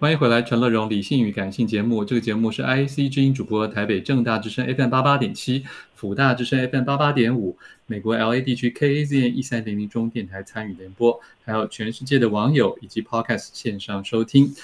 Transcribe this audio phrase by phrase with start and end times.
[0.00, 2.04] 欢迎回来，《陈乐融理性与感性》节目。
[2.04, 5.64] 这个节目是 IC 之音主播，台北正大之声 FM 八八点七，
[5.96, 14.54] 辅大之声 FM 八八点五，美国 LA 地区 KAZN 一三零零中电台参与联播，还有全世界的网友以及 Podcast 线上收听。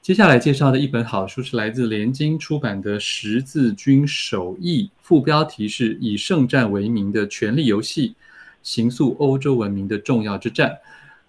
[0.00, 8.14] 接下来介绍的一本好书是来自联经出版的《十字军首义》，副标题是以圣战为名的权力游戏，
[8.62, 10.78] 行塑欧洲文明的重要之战。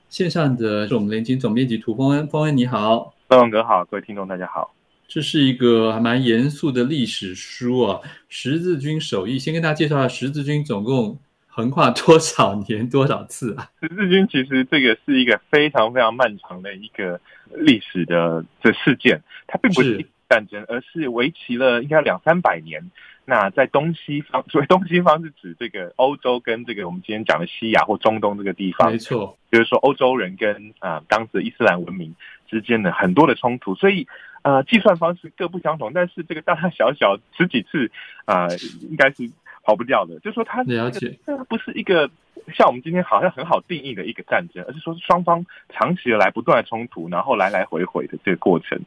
[0.09, 3.13] 线上的是我们联经总编辑涂丰恩，丰恩你好。
[3.29, 4.73] 乐融哥好，各位听众大家好。
[5.05, 9.37] 这是一个还蛮严肃的历史书啊，《十字军首义》。
[9.41, 13.69] 先跟大家介绍下，十字军总共横跨多少年、多少次啊？
[13.81, 17.19] 十字军其实这个是一个非常非常漫长的一个
[17.53, 22.81] 历史的这事件，它并不是战争，而是为期了应该两三百年。
[23.29, 32.15] 那在东西方， 所谓东西方是指这个欧洲跟这个我们今天讲的西亚或中东这个地方，没错，就是说欧洲人跟啊当时的伊斯兰文明
[32.47, 34.07] 之间的很多的冲突，所以
[34.43, 37.91] 呃计算方式各不相同，但是这个大大小小十几次
[38.23, 38.55] 啊、呃，
[38.89, 39.29] 应该是
[39.61, 40.17] 跑不掉的。
[40.21, 42.09] 就是说它了解，这不是一个
[42.55, 48.79] 像我们今天好像很好定义的一个战争，而是说是双方长期的来不断的冲突，然后来来回回的这个过程。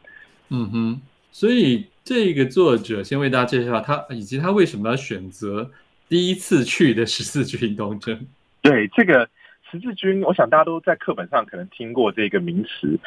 [0.49, 1.01] 嗯哼，
[1.33, 1.87] 所以。
[2.03, 5.71] 这个作者先为大家介绍他，以及他为什么要选择
[6.09, 8.27] 第一次去的十四军东征。
[8.63, 9.29] 对，这个
[9.71, 12.99] 十字军，我想大家都在课本上可能听过这个名词。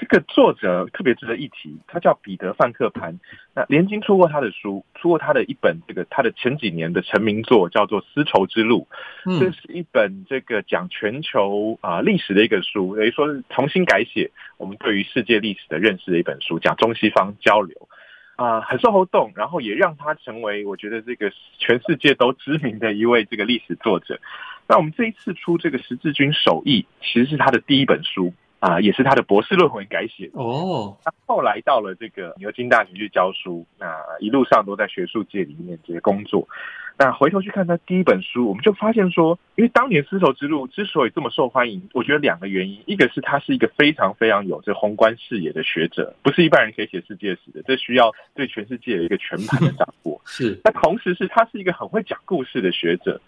[0.00, 3.18] 这个作者特别值得一提，他叫彼得·范克潘。
[3.54, 8.86] 那联经出过他的书，出过他的一本这个他的前几年的成名作，叫做《丝绸之路》。
[9.38, 17.76] 这是一本这个讲全球啊历史的一个书，等于说是重新改写我们对于世界历史的认识的一本书，讲中西方交流。
[18.36, 24.20] 啊、呃，很受轰动，然后也让他成为我觉得这个全世界都知名的一位这个历史作者。
[24.68, 30.30] 那我们这一次出这个《十字军首义》，其实是他的第一本书啊、呃，也是他的博士论文改写。
[30.34, 33.86] 哦，他后来到了这个牛津大学去教书，那
[34.20, 36.46] 一路上都在学术界里面这些工作。
[37.00, 50.20] 那回头去看他第一本书，我们就发现说，因为当年丝绸之路之所以这么受欢迎，我觉得两个原因，一个是他是一个非常非常有这宏观视野的学者，不是一般人可以写世界史的，这需要对全世界有一个全盘的掌握。
[50.26, 53.20] 是，那同时是他是一个很会讲故事的学者。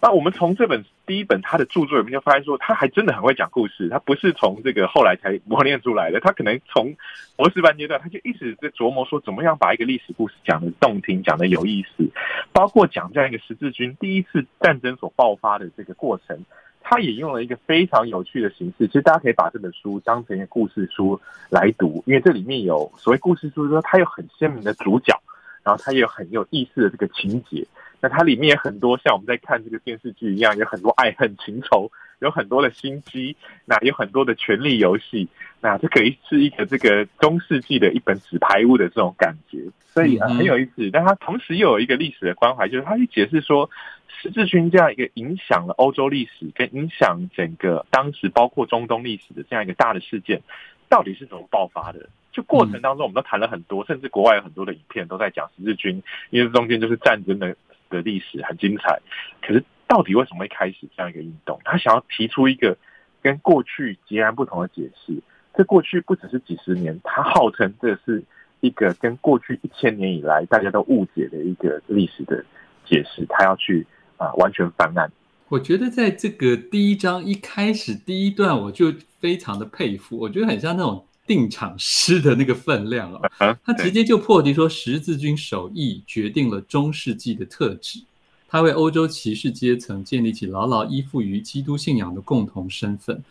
[0.00, 3.88] 那我们从这本第一本他的著作里面就发现说，他还真的很会讲故事。
[3.88, 6.94] 他不是从这个后来才磨练出来的，他可能从
[7.34, 12.08] 博士班阶段他就一直在琢磨说，怎么样把一个历史故事讲得动听，讲得有意思。
[12.52, 16.44] 包括讲这样一个十字军第一次战争所爆发的这个过程，
[16.82, 18.86] 他也用了一个非常有趣的形式。
[18.86, 21.18] 其实大家可以把这本书当成一个故事书
[21.48, 25.18] 来读，因为这里面有所谓故事书，就是说它有很鲜明的主角，
[25.64, 27.66] 然后它也有很有意思的这个情节。
[28.00, 31.90] 那它里面有很多像我们在看这个电视剧一样，有很多爱恨情仇，
[32.20, 35.28] 有很多的心机，那有很多的权力游戏，
[35.60, 40.90] 那这可以是一个这个中世纪的一本纸牌屋的这种感觉，所以很有意思。
[40.92, 43.68] 但它同时又有一个历史的关怀，就是它去解释说，
[44.08, 50.42] 十字军这样一个影响了欧洲历史跟影响整个当时包括中东历史的这样一个大的事件，
[50.88, 52.08] 到底是怎么爆发的？
[52.30, 57.56] 就过程当中，我们都谈了很多，甚至国外有很多的影片都在讲十字军，因为中间就是战争的。
[57.90, 59.00] 的历史很精彩，
[59.40, 61.60] 可是到底为什么会开始这样一个运动？
[61.64, 62.76] 他想要提出一个
[63.22, 65.16] 跟过去截然不同的解释。
[65.54, 68.22] 这过去不只是几十年，他号称这是
[68.60, 72.44] 一个跟过去一千年以来大家都误解的一个历史的
[72.84, 73.24] 解释。
[73.28, 73.86] 他要去
[74.16, 75.10] 啊完全翻案。
[75.48, 80.18] 我觉得在这个第一章一开始第一段，我就非常的佩服。
[80.18, 81.06] 我觉得很像那种。
[81.26, 88.00] 定场诗的那个分量啊， 他直接就破题说，十字军手艺决定了中世纪的特质，
[88.48, 93.22] 他为欧洲骑士阶层建立起牢牢依附于基督信仰的共同身份。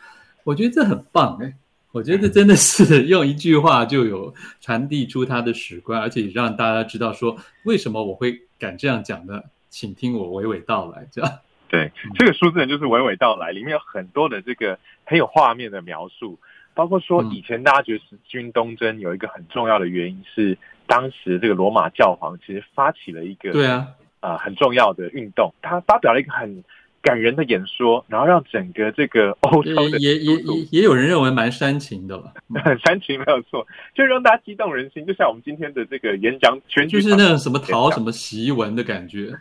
[0.44, 1.54] 我觉得这很棒哎，
[1.92, 9.42] 我觉得这真的是用一句话就有传递出他的史观，而且也让大家知道说，为什么我会敢这样讲呢？
[9.70, 11.08] 请听我娓娓道来。
[11.12, 11.32] 这样
[11.68, 16.38] 对，这个书字就是娓娓道来，里面有很多的这个很有画面的描述。
[16.76, 20.56] 包括说，以前大家觉得十字军东征有一个很重要的原因是，
[20.86, 23.88] 当时这个罗马教皇其实发起了一个对啊。
[24.22, 26.64] 啊很重要的运动，他发表了一个很
[27.00, 32.34] 感人的演说，然后让整个这个欧洲的也也也也有人认为蛮煽情的了，
[32.64, 39.32] 很 煽情没有错，就让大家激动人心，就像我们今天的这个演讲，全就是那种什么讨什么檄文的感觉，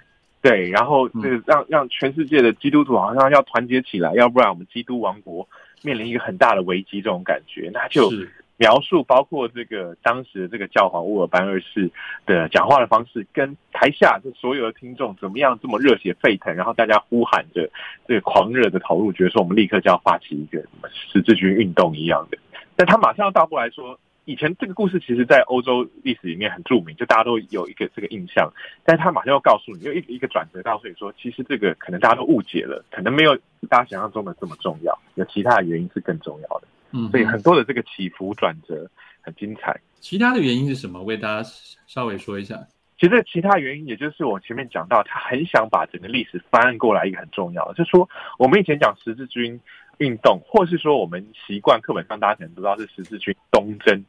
[0.43, 5.49] 对，然后这个让让全世界的基督徒好像要团结起来，要不然我们基督王国。
[5.85, 8.11] 面临一个很大的危机，这种感觉，那就
[8.57, 11.91] 描述包括这个当时的这个教皇乌尔班二世
[12.25, 17.69] 的讲话的方式，跟台下这所有的听众怎么样这么热血沸腾，然后大家呼喊着
[18.09, 22.39] 这个狂热的投入，觉得说我们立刻就要发起一个什么十字军运动一样的。
[22.77, 28.51] 但他马上要倒过来说，以前这个故事其实，在欧洲历史里面很著名，就大家都有一个这个印象。
[28.85, 33.37] 但是他马上要告诉你，又一个一个转折，告诉你说，其实这个可能大家都误解了，可能没有
[33.69, 36.69] 大家想象中的这么重要，有其他的原因是更重要的。
[36.93, 38.91] 嗯，所以很多的这个起伏转折
[39.21, 39.79] 很精彩。
[40.01, 41.03] 其他的原因是什么？
[41.03, 41.49] 为大家
[41.87, 42.67] 稍微说一下。
[42.97, 49.61] 其实其他原因，也就是我前面讲到，他很想把整个历史翻案过来，一个很重要的，就是说我们以前讲十字军
[49.99, 54.05] 运动，或是说我们习惯课本上大家可能不知道是十字军东征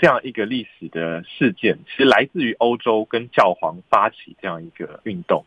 [0.00, 5.44] 这样一个历史的事件，其实来自于欧洲跟教皇发起这样一个运动。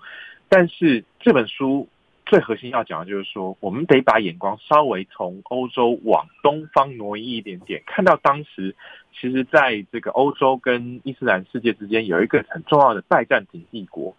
[0.50, 1.88] 但是这本书
[2.26, 8.76] 最核心要讲的就是说，我们得把眼光稍微从欧洲往东方挪移一点点，看到当时
[9.14, 14.16] 其实在这个欧洲跟伊斯兰世界之间有一个很重要的拜占庭帝国，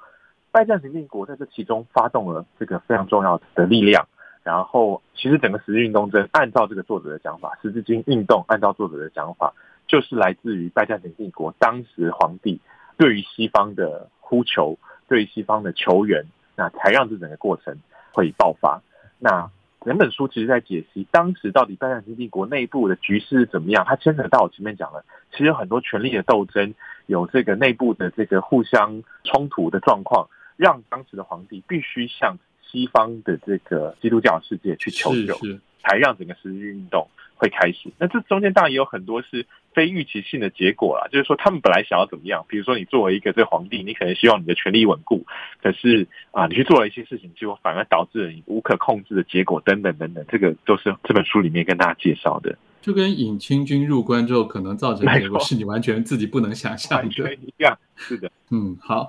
[0.50, 4.08] 拜占庭帝国在这其中发动了这个非常重要的力量。
[4.46, 9.52] 然后，其实整个十字军东征，按照这个作者的讲法，十字军运动按照作者的讲法，
[9.88, 12.60] 就是来自于拜占庭帝国当时皇帝
[12.96, 14.78] 对于西方的呼求，
[15.08, 17.76] 对于西方的求援，那才让这整个过程
[18.14, 18.80] 会爆发。
[19.18, 19.50] 那
[19.84, 26.72] 整本书其实在解析当时到底拜占庭帝国内部的局势是怎么样，它牵扯到我前面讲了，其实很多权力的斗争，
[27.06, 32.36] 有这个内部的这个互相冲突的状况，让当时的皇帝必须向。
[32.76, 35.34] 西方的这个基督教世界去求救，
[35.82, 37.90] 才让整个十字军运动会开始。
[37.98, 45.24] 那这中间当然也有很多是非预期性的结果啦，就是说他们本来想要怎么样，比如说你作为一个这个皇帝，你可能希望你的权力稳固，
[45.62, 52.58] 可是啊，你去做了一些事情，结果反而导致了你无可控制的结果，等等等等，这个都是这本书里面跟大家介绍的。
[52.82, 57.76] 就跟引清军入关之后可能造成的结果是你完全自己不能想象的，一样。
[57.96, 59.08] 是的，嗯，好。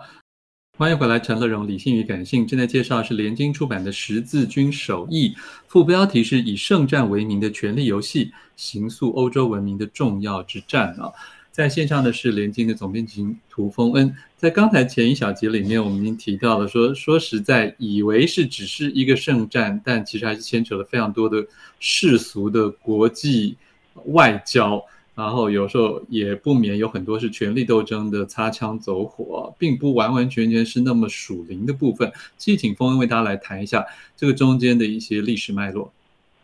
[0.77, 5.29] 欢迎回来，陈乐融，理性与感性正在介绍是联经出版的《十字军手艺》，
[5.67, 11.11] 副标题是以圣战为名的权力游戏，形塑欧洲文明的重要之战啊！
[11.51, 14.15] 在线上的是联经的总编辑涂丰恩。
[14.37, 21.43] 在刚才前一小节里面，我们已经提到了说，说实在，以为是只是一个圣战，但其实还是牵扯了非常多的
[21.79, 23.57] 世俗的国际
[24.05, 24.79] 外交。
[25.17, 32.11] 然后有时候也不免有很多是权力斗争的擦枪走火，并不完完全全是那么属灵的部分。
[32.37, 33.83] 其实请丰恩为大家来谈一下
[34.15, 35.91] 这个中间的一些历史脉络。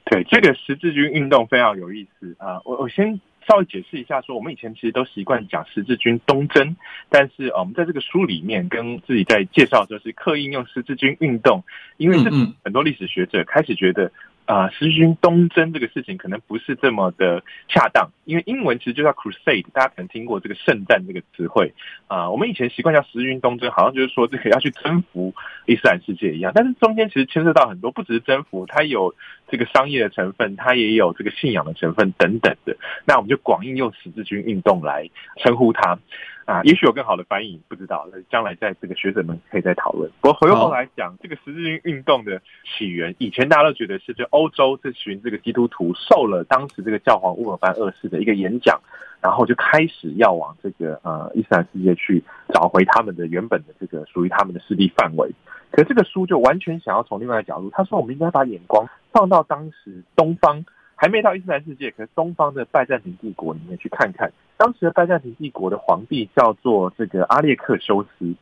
[0.06, 2.60] 对，这个十字军运动非常有意思啊！
[2.66, 6.76] 我我先稍微解释一下，说我们以前其实都习惯讲十字军东征，
[7.10, 11.64] 但是啊，我们在这个书里面跟自己在介绍，就是刻意用十字军运动，
[11.98, 12.32] 因为是
[12.64, 14.12] 很多历史学者开始觉得。
[14.46, 21.74] 啊，十字军东征这个事情可能不是这么的恰当，因为英文其实就叫 crusade，大家可能听过这个圣战这个词汇
[22.08, 22.30] 啊。
[22.30, 25.34] 我们以前习惯叫十字军东征，好像就是说这个要去征服
[25.66, 29.16] 伊斯兰世界一样，但是中间其实牵涉到很多，不只是征服，它有
[29.48, 32.76] 这个商业的成分，它也有这个信仰的成分等等的。
[33.06, 35.98] 那我们就广义用十字军运动来称呼它。
[36.46, 38.08] 啊，也许有更好的翻译，不知道。
[38.12, 40.12] 那将来在这个学者们可以再讨论。
[40.20, 48.78] 不过回过头来讲，这个十字军运动的起源，以前大家都觉得是这欧洲这群这个基督徒受了当时这个教皇乌尔班二世的一个演讲，
[49.22, 52.22] 然后就开始要往这个呃伊斯兰世界去
[52.54, 55.32] 找回他们的原本的这个属于他们的势力范围。
[55.72, 60.66] 可这个书就完全想要从另外一个角度，他说我们应该把眼光放到当时东方。
[60.96, 64.32] 还没到伊斯兰世界，可是东方的拜占庭帝国里面去看看，
[64.64, 68.34] 当时的拜占庭帝国的皇帝叫做这个阿列克修斯。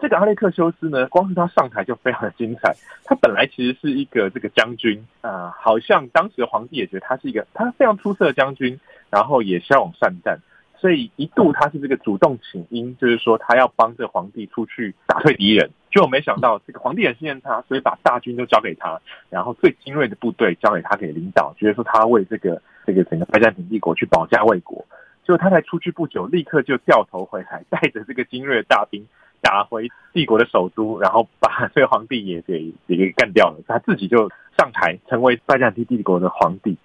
[0.00, 2.74] 这个阿列克修斯呢，光是他上台就非常的精彩。
[3.04, 8.80] 他本来其实是一个这个将军啊、好像当时的皇帝也觉得他是一个他非常出色的将军，
[9.10, 10.38] 然后也骁勇善战。
[10.78, 15.68] 所以一度他是这个主动请缨，就是说他要帮这皇帝出去打退敌人。
[15.92, 24.82] 结果没想到这个皇帝很信任他，所以把大军都交给他，然后最精锐的部队交给他给领导，觉得说他为这个这个整个拜占庭帝国去保家卫国。
[25.26, 29.04] 结果他才出去不久，立刻就掉头回来，带着这个精锐的大兵
[29.40, 33.58] 打回帝国的首都，然后把这个皇帝也给也给干掉了。
[33.66, 36.76] 他自己就上台成为拜占庭帝国的皇帝。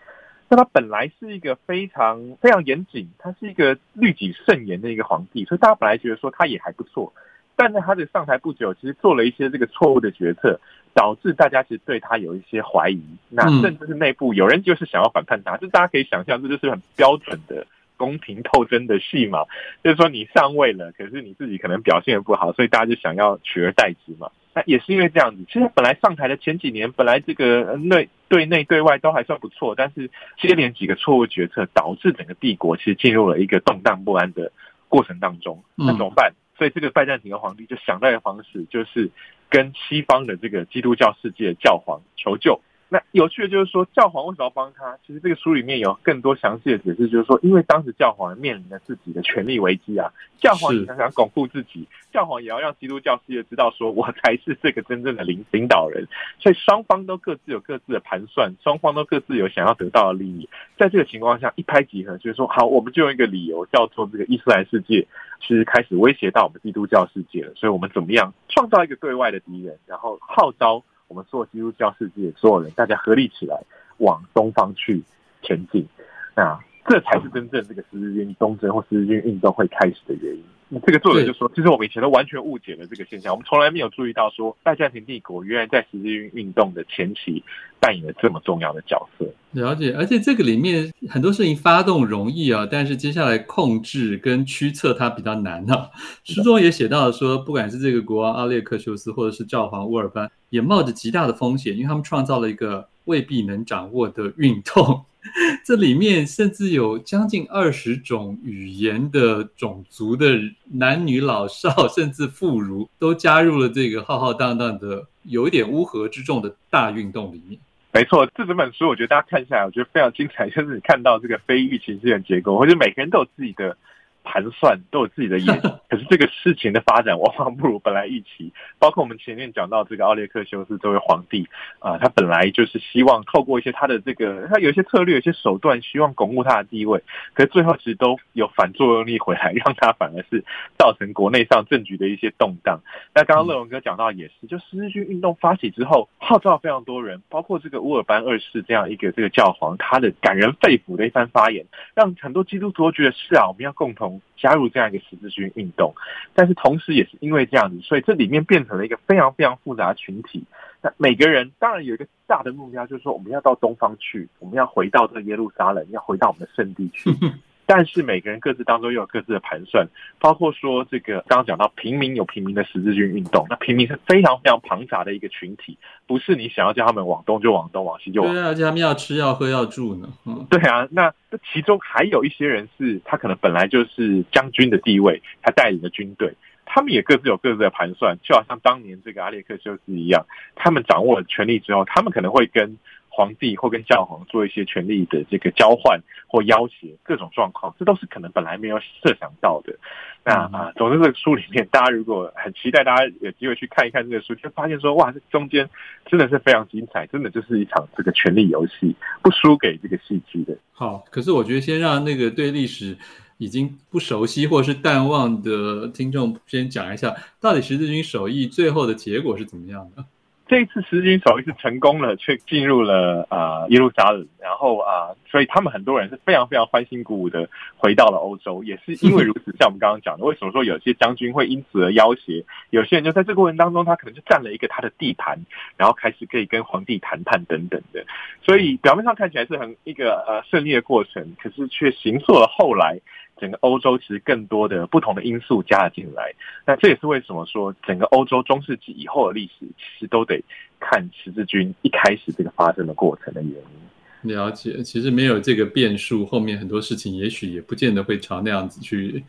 [0.49, 7.13] 那他本来是一个非常非常严谨，他是一个律己慎言的一个皇帝，所以大家本来觉得说他也还不错。
[7.55, 10.59] 但在他的上台不久，其实做了一些这个错误的决策，
[10.95, 13.01] 导致大家其实对他有一些怀疑。
[13.29, 17.67] 那甚至是内部有人就是想要反叛他，就大家可以想象，这就是很标准的
[18.01, 19.45] 宫廷斗争的戏嘛。
[19.81, 24.29] 就是说你上位了，可是你自己可能表现得不好，所以大家就想要取而代之嘛。
[24.53, 34.51] 那也是因为这样子，其实本来上台的前几年，本来这个内对内对外都还算不错，但是接连几个错误决策，导致整个帝国其实进入了一个动荡不安的
[34.89, 35.63] 过程当中。
[35.75, 36.33] 那怎么办？
[36.57, 39.09] 所以这个拜占庭的皇帝就想到一个方式，就是
[39.49, 42.59] 跟西方的这个基督教世界教皇求救。
[42.93, 44.97] 那有趣的就是说，教皇为什么要帮他？
[45.07, 56.05] 其实这个书里面有更多详细的解释，就是说，因为当时教皇面临着自己的权力危机啊，教皇也想想巩固自己，教皇也要让基督教世界知道，说我才是这个真正的领领导人。
[56.37, 60.49] 所以双方都各自有各自的盘算，双方都各自有想要得到的利益。
[60.77, 65.07] 在这个情况下，一拍即合，就是说，好，我们就用一个理由叫做这个伊斯兰世界
[65.39, 70.83] 其实开始威胁到我们基督教世界了，所以我们怎么样创造一个对外的敌人，然后号召。
[71.11, 73.61] 我们所有基督教世界所有人，大家合力起来
[73.97, 75.03] 往东方去
[75.41, 75.85] 前进，
[76.33, 80.41] 那这才是真正这个十字军东征或十字军运动会开始的原因。
[80.73, 87.43] 那这个作者就说，其实我们以前都完全误解了这个现象，我们从来没有注意到说拜占庭帝国原来在十字军运动的前期
[87.77, 89.25] 扮演了这么重要的角色。
[89.51, 95.89] 了解，而且这个里面很多事情发动容易啊，但是接下来控制跟驱策它比较难啊。
[96.23, 105.03] 书中也写到了说，不管是这个国王阿列克修斯，或者是教皇乌尔班，也冒着极大的风险，因为他们创造了一个未必能掌握的运动。
[105.63, 110.39] 这里面甚至有将近二十种语言的种族的
[110.71, 117.59] 男女老少，甚至妇孺，都加入了这个浩浩荡荡的、有一点乌合之众的大运动里面。
[117.93, 123.77] 没错，这整本书我觉得大家看下来，我觉得非常精彩，就是你看到这个非预期性的结构，或者每个人都有自己的。
[124.23, 128.51] 盘算都有自己的意思， 可是这个事情的发展往往不如本来预期。
[128.79, 131.47] 包括我们前面讲到这个奥列克修斯这位皇帝
[131.79, 137.01] 啊，他本来就是希望透过一些他的这个，他有一些策略、有一些手段，希望巩固他的地位。
[137.33, 140.43] 可是最后其实都有反作用力回来，让他反而是
[140.77, 142.79] 造成国内上政局的一些动荡。
[143.13, 154.10] 那刚刚乐文哥讲到也是，就十字军运动发起之后，号召非常多人，包括这个乌尔班二世这样一个这个教皇，他的感人肺腑的一番发言，让很多基督徒都觉得是啊，我们要共同。
[154.35, 155.93] 加入这样一个十字军运动，
[156.33, 160.43] 但是同时也是因为这样子，所以这里面变成了一个非常非常复杂的群体。
[160.81, 167.11] 那每个人当然有一个大的目标，就是说我们要到东方去，我们要回到这个耶路撒冷，要回到我们的圣地去。
[167.65, 169.87] 但是每个人各自当中又有各自的盘算，
[170.19, 178.35] 包括说这个刚刚讲到平民有平民的十字军运动，那平民是非常非常庞杂的一个群体，不是你想要叫他们往东就往东，往西就往西。
[178.35, 180.09] 对啊，而且他们要吃要喝要住呢。
[180.25, 186.33] 嗯，对啊，那这其中还有一些人是他可能本来就是将军的地位，他带领的军队，
[186.65, 190.25] 他们也各自有各自的盘算，就好像当年这个阿列克修斯一样，
[190.55, 192.77] 他们掌握了权力之后，他们可能会跟。
[193.11, 199.75] 皇帝或跟教皇做一些权力的这个交换或要挟，各种状况，这都是可能本来没有设想到的。
[200.23, 205.69] 那啊，总之这个书里面，大家如果很期待，大家有机会去看一看这个书，就发现说，哇，这中间
[206.05, 210.57] 真的是非常精彩，真的就是一场这个权力游戏，不输给这个戏剧的。
[210.71, 212.97] 好，可是我觉得先让那个对历史
[213.39, 220.05] 已经不熟悉或是淡忘的听众先讲一下，到底十字军首义最后的结果是怎么样的？
[220.51, 235.39] 这一次十字军首义是成功了，却进入了啊、呃、耶路撒冷，然后啊、所以他们很多人是非常非常欢欣鼓舞的回到了欧洲，也是因为如此，像我们刚刚讲的，为什么说有些将军会因此而要挟，有些人就在这个过程当中，他可能就占了一个他的地盘，
[235.77, 238.03] 然后开始可以跟皇帝谈判等等的，
[238.43, 242.99] 所以表面上看起来是很一个呃顺利的过程，可是却形塑了后来。
[243.41, 246.31] 整个欧洲其实更多的不同的因素加了进来，
[246.63, 250.39] 那这也是为什么说整个欧洲中世纪以后的历史其实都得
[250.79, 254.35] 看十字军一开始这个发生的过程的原因。
[254.35, 259.23] 了解，其实没有这个变数，后面很多事情也许也不见得会朝那样子去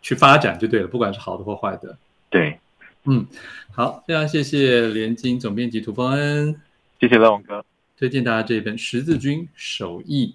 [0.00, 1.96] 去发展就对了，不管是好的或坏的。
[2.28, 2.58] 对，
[3.04, 3.24] 嗯，
[3.70, 6.60] 好，非常谢谢联经总编辑涂丰恩，
[6.98, 7.64] 谢谢乐文哥，
[7.96, 10.34] 推荐大家这一本《十字军首义》。